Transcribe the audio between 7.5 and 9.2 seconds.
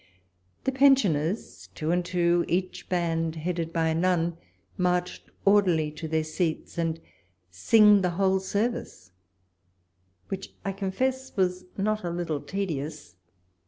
sing the whole service,